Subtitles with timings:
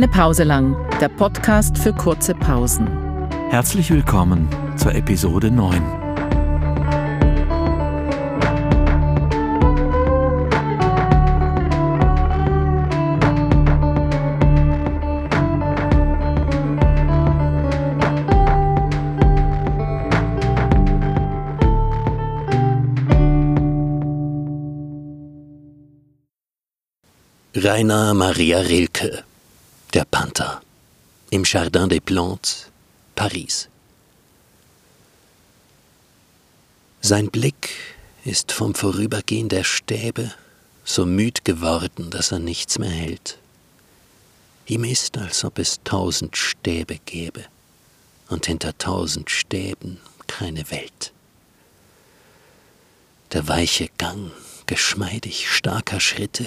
[0.00, 2.88] Keine Pause lang, der Podcast für kurze Pausen.
[3.50, 5.78] Herzlich willkommen zur Episode 9.
[27.54, 29.24] Rainer Maria Rilke,
[29.92, 30.62] der Panther,
[31.30, 32.66] im Jardin des Plantes,
[33.16, 33.68] Paris.
[37.00, 37.70] Sein Blick
[38.24, 40.32] ist vom Vorübergehen der Stäbe
[40.84, 43.38] so müd geworden, dass er nichts mehr hält.
[44.66, 47.44] Ihm ist, als ob es tausend Stäbe gäbe
[48.28, 49.98] und hinter tausend Stäben
[50.28, 51.12] keine Welt.
[53.32, 54.30] Der weiche Gang
[54.66, 56.46] geschmeidig starker Schritte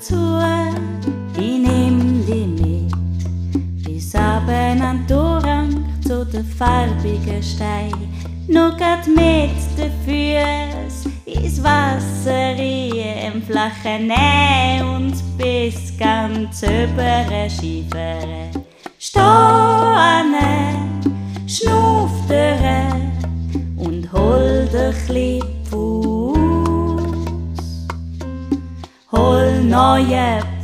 [0.00, 3.84] Augen zu, ich nehm dich mit.
[3.84, 7.92] Bis abend an Dorang zu den farbigen Stein.
[8.48, 18.64] Nur grad mit den Füßen ins Wasser im flachen Nähe und bis ganz über Skifahren.
[18.98, 20.34] Steh an,
[21.46, 22.10] schnuff
[23.76, 25.49] und hol dich hol
[29.70, 30.59] neue Fuß.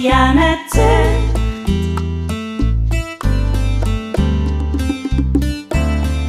[0.00, 1.18] Diana erzählt.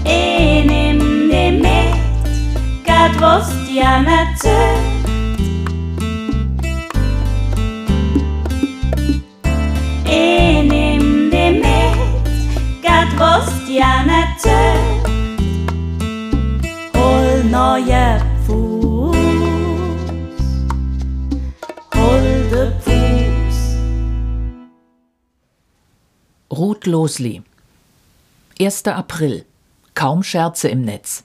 [0.03, 4.79] Ich nehm dich mit, grad was Diana erzählt.
[10.05, 10.63] Ich
[11.61, 13.49] mit, grad was
[17.51, 18.28] neue
[26.79, 27.43] Ruth Losli
[28.57, 28.85] 1.
[28.87, 29.45] April.
[29.95, 31.23] Kaum Scherze im Netz.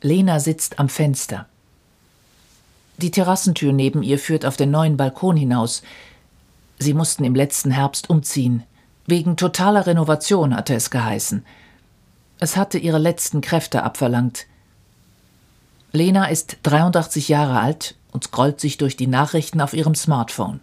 [0.00, 1.46] Lena sitzt am Fenster.
[2.96, 5.82] Die Terrassentür neben ihr führt auf den neuen Balkon hinaus.
[6.80, 8.64] Sie mussten im letzten Herbst umziehen.
[9.06, 11.46] Wegen totaler Renovation hatte es geheißen.
[12.40, 14.46] Es hatte ihre letzten Kräfte abverlangt.
[15.92, 20.60] Lena ist 83 Jahre alt und scrollt sich durch die Nachrichten auf ihrem Smartphone.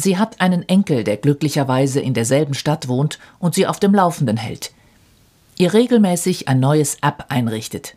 [0.00, 4.36] Sie hat einen Enkel, der glücklicherweise in derselben Stadt wohnt und sie auf dem Laufenden
[4.36, 4.72] hält.
[5.56, 7.96] Ihr regelmäßig ein neues App einrichtet.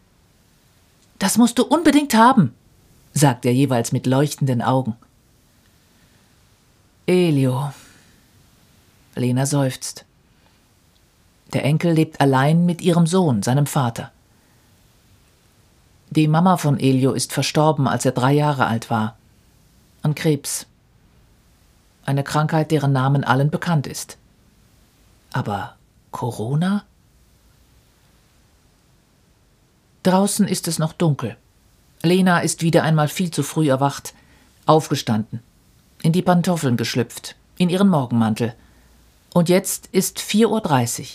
[1.19, 2.55] Das musst du unbedingt haben,
[3.13, 4.95] sagt er jeweils mit leuchtenden Augen.
[7.05, 7.71] Elio.
[9.13, 10.05] Lena seufzt.
[11.53, 14.11] Der Enkel lebt allein mit ihrem Sohn, seinem Vater.
[16.09, 19.17] Die Mama von Elio ist verstorben, als er drei Jahre alt war.
[20.01, 20.65] An Krebs.
[22.05, 24.17] Eine Krankheit, deren Namen allen bekannt ist.
[25.33, 25.75] Aber
[26.11, 26.83] Corona?
[30.03, 31.37] Draußen ist es noch dunkel.
[32.01, 34.13] Lena ist wieder einmal viel zu früh erwacht,
[34.65, 35.41] aufgestanden,
[36.01, 38.55] in die Pantoffeln geschlüpft, in ihren Morgenmantel.
[39.33, 41.07] Und jetzt ist 4.30 Uhr.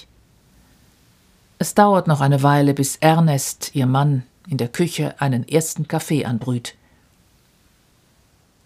[1.58, 6.24] Es dauert noch eine Weile, bis Ernest, ihr Mann, in der Küche einen ersten Kaffee
[6.24, 6.74] anbrüht.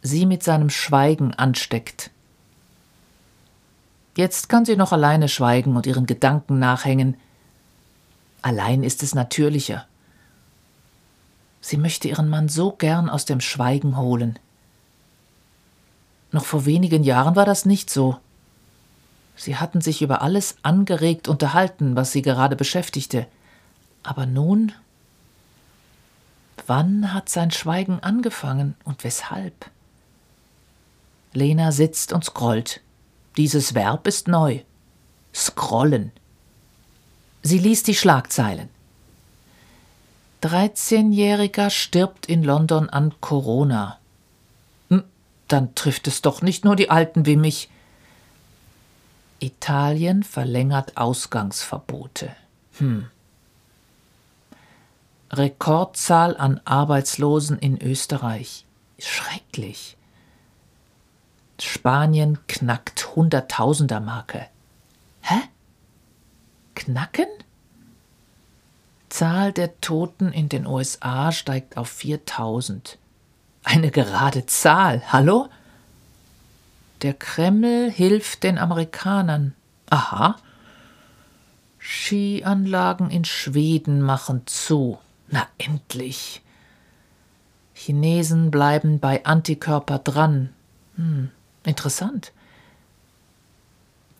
[0.03, 2.11] Sie mit seinem Schweigen ansteckt.
[4.17, 7.17] Jetzt kann sie noch alleine schweigen und ihren Gedanken nachhängen.
[8.43, 9.87] Allein ist es natürlicher.
[11.61, 14.39] Sie möchte ihren Mann so gern aus dem Schweigen holen.
[16.33, 18.19] Noch vor wenigen Jahren war das nicht so.
[19.37, 23.27] Sie hatten sich über alles angeregt unterhalten, was sie gerade beschäftigte.
[24.03, 24.73] Aber nun
[26.67, 29.71] Wann hat sein Schweigen angefangen und weshalb?
[31.33, 32.81] Lena sitzt und scrollt.
[33.37, 34.61] Dieses Verb ist neu.
[35.35, 36.13] Scrollen.
[37.43, 38.69] Sie liest die Schlagzeilen.
[40.43, 43.99] 13-Jähriger stirbt in London an Corona.
[44.89, 45.05] Hm,
[45.49, 47.69] dann trifft es doch nicht nur die Alten wie mich.
[49.39, 52.35] Italien verlängert Ausgangsverbote.
[52.79, 53.09] Hm.
[55.31, 58.65] Rekordzahl an Arbeitslosen in Österreich.
[58.99, 59.97] Schrecklich.
[61.63, 64.47] Spanien knackt Hunderttausender Marke.
[65.23, 65.41] Hä?
[66.75, 67.27] Knacken?
[69.09, 72.99] Zahl der Toten in den USA steigt auf 4000.
[73.65, 75.49] Eine gerade Zahl, hallo?
[77.03, 79.55] Der Kreml hilft den Amerikanern.
[79.91, 80.37] Aha.
[81.79, 84.99] Skianlagen in Schweden machen zu.
[85.29, 86.43] Na endlich.
[87.75, 90.51] Chinesen bleiben bei Antikörper dran.
[90.97, 91.31] Hm,
[91.65, 92.33] interessant.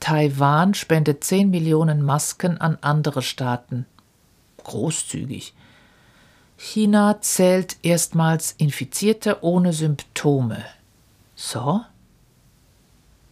[0.01, 3.87] Taiwan spendet 10 Millionen Masken an andere Staaten.
[4.65, 5.55] Großzügig.
[6.57, 10.65] China zählt erstmals Infizierte ohne Symptome.
[11.35, 11.81] So?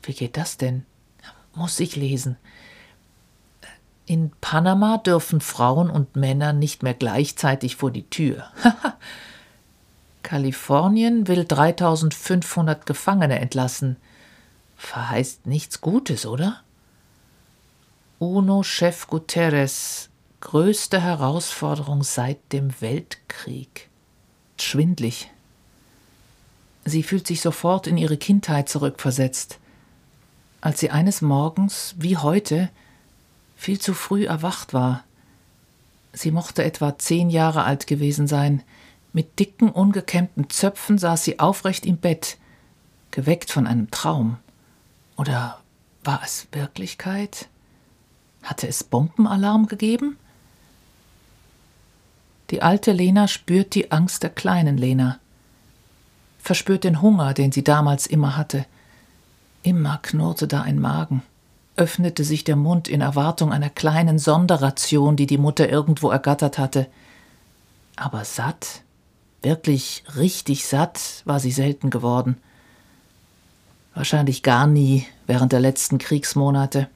[0.02, 0.86] Wie geht das denn?
[1.54, 2.36] Muss ich lesen.
[4.06, 8.44] In Panama dürfen Frauen und Männer nicht mehr gleichzeitig vor die Tür.
[10.28, 13.96] Kalifornien will 3500 Gefangene entlassen.
[14.76, 16.60] Verheißt nichts Gutes, oder?
[18.18, 20.10] UNO-Chef Guterres,
[20.40, 23.88] größte Herausforderung seit dem Weltkrieg.
[24.60, 25.30] Schwindlig.
[26.84, 29.58] Sie fühlt sich sofort in ihre Kindheit zurückversetzt,
[30.60, 32.68] als sie eines Morgens, wie heute,
[33.56, 35.04] viel zu früh erwacht war.
[36.12, 38.62] Sie mochte etwa zehn Jahre alt gewesen sein.
[39.18, 42.36] Mit dicken, ungekämmten Zöpfen saß sie aufrecht im Bett,
[43.10, 44.36] geweckt von einem Traum.
[45.16, 45.58] Oder
[46.04, 47.48] war es Wirklichkeit?
[48.44, 50.16] Hatte es Bombenalarm gegeben?
[52.50, 55.18] Die alte Lena spürt die Angst der kleinen Lena,
[56.38, 58.66] verspürt den Hunger, den sie damals immer hatte.
[59.64, 61.24] Immer knurrte da ein Magen
[61.74, 66.86] öffnete sich der Mund in Erwartung einer kleinen Sonderration, die die Mutter irgendwo ergattert hatte.
[67.96, 68.82] Aber satt,
[69.42, 72.36] wirklich richtig satt, war sie selten geworden.
[73.94, 76.88] Wahrscheinlich gar nie während der letzten Kriegsmonate.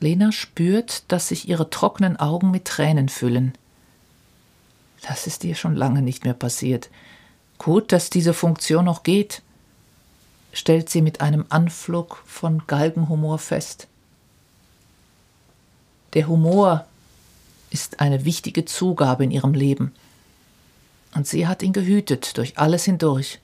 [0.00, 3.54] Lena spürt, dass sich ihre trockenen Augen mit Tränen füllen.
[5.02, 6.90] Das ist ihr schon lange nicht mehr passiert.
[7.58, 9.42] Gut, dass diese Funktion noch geht
[10.54, 13.88] stellt sie mit einem Anflug von Galgenhumor fest.
[16.14, 16.86] Der Humor
[17.74, 19.92] ist eine wichtige Zugabe in ihrem Leben,
[21.14, 23.40] und sie hat ihn gehütet durch alles hindurch.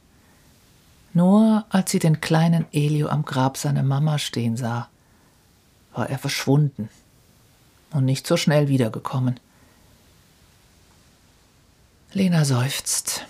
[1.12, 4.88] Nur als sie den kleinen Elio am Grab seiner Mama stehen sah,
[5.92, 6.88] war er verschwunden
[7.90, 9.38] und nicht so schnell wiedergekommen.
[12.12, 13.26] Lena seufzt.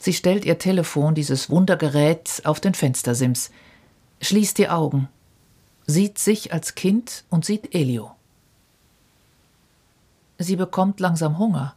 [0.00, 3.50] Sie stellt ihr Telefon, dieses Wundergerät, auf den Fenstersims,
[4.20, 5.08] schließt die Augen.
[5.86, 8.12] sieht sich als Kind und sieht Elio.
[10.38, 11.74] Sie bekommt langsam Hunger.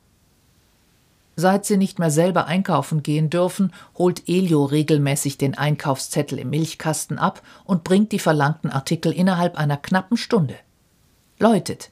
[1.38, 7.20] Seit sie nicht mehr selber einkaufen gehen dürfen, holt Elio regelmäßig den Einkaufszettel im Milchkasten
[7.20, 10.56] ab und bringt die verlangten Artikel innerhalb einer knappen Stunde.
[11.38, 11.92] Läutet,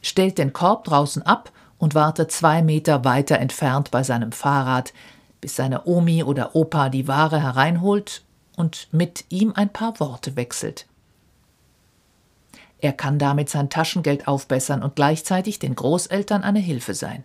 [0.00, 4.94] stellt den Korb draußen ab und wartet zwei Meter weiter entfernt bei seinem Fahrrad,
[5.42, 8.22] bis seine Omi oder Opa die Ware hereinholt
[8.56, 10.86] und mit ihm ein paar Worte wechselt.
[12.80, 17.24] Er kann damit sein Taschengeld aufbessern und gleichzeitig den Großeltern eine Hilfe sein.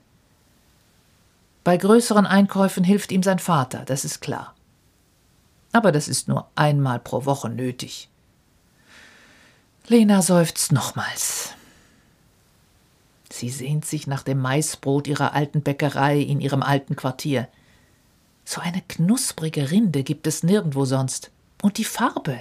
[1.63, 4.53] Bei größeren Einkäufen hilft ihm sein Vater, das ist klar.
[5.71, 8.09] Aber das ist nur einmal pro Woche nötig.
[9.88, 11.53] Lena seufzt nochmals.
[13.29, 17.47] Sie sehnt sich nach dem Maisbrot ihrer alten Bäckerei in ihrem alten Quartier.
[18.45, 21.31] So eine knusprige Rinde gibt es nirgendwo sonst.
[21.62, 22.39] Und die Farbe.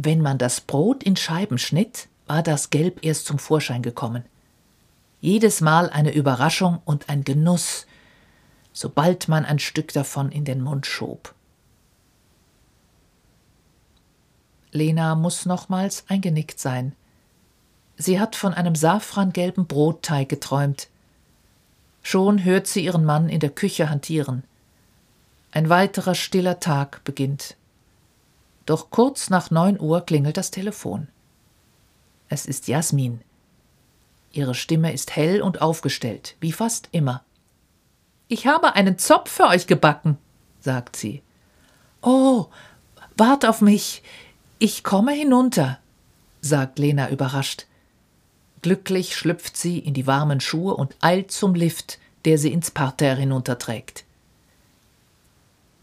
[0.00, 4.24] Wenn man das Brot in Scheiben schnitt, war das Gelb erst zum Vorschein gekommen.
[5.20, 7.84] Jedes Mal eine Überraschung und ein Genuss,
[8.72, 11.34] sobald man ein Stück davon in den Mund schob.
[14.70, 16.94] Lena muss nochmals eingenickt sein.
[17.96, 20.86] Sie hat von einem safrangelben Brotteig geträumt.
[22.02, 24.44] Schon hört sie ihren Mann in der Küche hantieren.
[25.50, 27.56] Ein weiterer stiller Tag beginnt.
[28.68, 31.08] Doch kurz nach neun Uhr klingelt das Telefon.
[32.28, 33.22] Es ist Jasmin.
[34.30, 37.24] Ihre Stimme ist hell und aufgestellt, wie fast immer.
[38.28, 40.18] Ich habe einen Zopf für euch gebacken,
[40.60, 41.22] sagt sie.
[42.02, 42.48] Oh,
[43.16, 44.02] wart auf mich.
[44.58, 45.78] Ich komme hinunter,
[46.42, 47.64] sagt Lena überrascht.
[48.60, 53.20] Glücklich schlüpft sie in die warmen Schuhe und eilt zum Lift, der sie ins Parterre
[53.20, 54.04] hinunterträgt.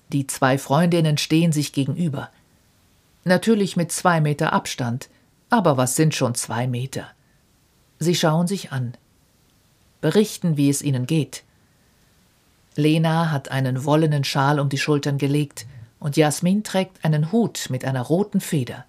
[0.09, 2.29] Die zwei Freundinnen stehen sich gegenüber.
[3.27, 5.09] Natürlich mit zwei Meter Abstand,
[5.49, 7.07] aber was sind schon zwei Meter?
[7.97, 8.93] Sie schauen sich an,
[9.99, 11.43] berichten, wie es ihnen geht.
[12.75, 15.65] Lena hat einen wollenen Schal um die Schultern gelegt
[15.99, 18.85] und Jasmin trägt einen Hut mit einer roten Feder.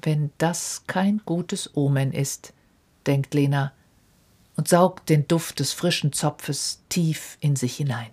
[0.00, 2.52] Wenn das kein gutes Omen ist,
[3.08, 3.72] denkt Lena
[4.56, 8.10] und saugt den Duft des frischen Zopfes tief in sich hinein.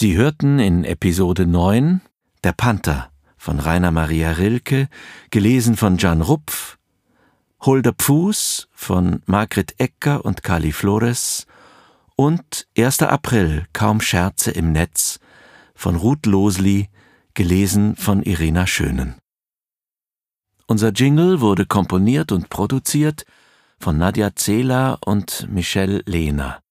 [0.00, 2.00] Sie hörten in Episode 9
[2.42, 4.88] Der Panther von Rainer Maria Rilke,
[5.30, 6.78] gelesen von Jan Rupf,
[7.60, 11.46] Holder Pfuß von Margret Ecker und Kali Flores
[12.16, 13.02] und 1.
[13.02, 15.20] April Kaum Scherze im Netz
[15.74, 16.88] von Ruth Losli,
[17.34, 19.16] gelesen von Irena Schönen.
[20.66, 23.26] Unser Jingle wurde komponiert und produziert
[23.78, 26.62] von Nadja Zehler und Michelle Lehner.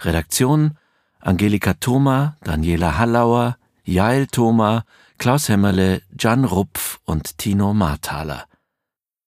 [0.00, 0.76] Redaktion
[1.24, 4.84] Angelika Thoma, Daniela Hallauer, Jael Thoma,
[5.16, 8.44] Klaus Hämmerle, Jan Rupf und Tino Marthaler.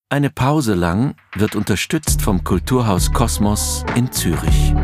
[0.08, 4.76] Eine Pause lang wird unterstützt vom Kulturhaus Kosmos in Zürich.